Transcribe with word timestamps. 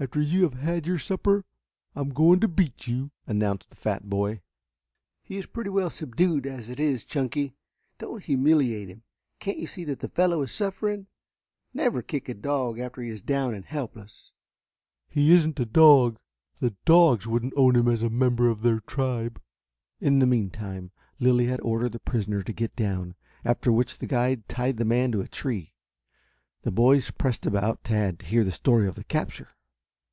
After 0.00 0.20
you 0.20 0.44
have 0.44 0.54
had 0.54 0.86
your 0.86 1.00
supper 1.00 1.44
I'm 1.96 2.10
going 2.10 2.38
to 2.38 2.46
beat 2.46 2.86
you," 2.86 3.10
announced 3.26 3.68
the 3.70 3.74
fat 3.74 4.08
boy. 4.08 4.42
"He 5.24 5.36
is 5.38 5.46
pretty 5.46 5.70
well 5.70 5.90
subdued 5.90 6.46
as 6.46 6.70
it 6.70 6.78
is, 6.78 7.04
Chunky," 7.04 7.40
answered 7.46 7.54
Tad 7.54 7.60
soberly. 7.62 7.96
"Don't 8.12 8.22
humiliate 8.24 8.88
him. 8.90 9.02
Can't 9.40 9.58
you 9.58 9.66
see 9.66 9.82
that 9.86 9.98
the 9.98 10.06
fellow 10.06 10.42
is 10.42 10.52
suffering? 10.52 11.08
Never 11.74 12.00
kick 12.00 12.28
a 12.28 12.34
dog 12.34 12.78
after 12.78 13.02
he 13.02 13.08
is 13.10 13.20
down 13.22 13.54
and 13.54 13.64
helpless." 13.64 14.32
"He 15.08 15.32
isn't 15.32 15.58
a 15.58 15.66
dog. 15.66 16.20
The 16.60 16.76
dogs 16.84 17.26
wouldn't 17.26 17.54
own 17.56 17.74
him 17.74 17.88
as 17.88 18.04
a 18.04 18.08
member 18.08 18.48
of 18.48 18.62
their 18.62 18.78
tribe." 18.78 19.42
In 20.00 20.20
the 20.20 20.28
meantime, 20.28 20.92
Lilly 21.18 21.46
had 21.46 21.60
ordered 21.62 21.90
the 21.90 21.98
prisoner 21.98 22.44
to 22.44 22.52
get 22.52 22.76
down, 22.76 23.16
after 23.44 23.72
which 23.72 23.98
the 23.98 24.06
guide 24.06 24.48
tied 24.48 24.76
the 24.76 24.84
man 24.84 25.10
to 25.10 25.22
a 25.22 25.26
tree. 25.26 25.74
The 26.62 26.70
boys 26.70 27.10
pressed 27.10 27.46
about 27.46 27.82
Tad 27.82 28.20
to 28.20 28.26
hear 28.26 28.44
the 28.44 28.52
story 28.52 28.86
of 28.86 28.94
the 28.94 29.02
capture. 29.02 29.48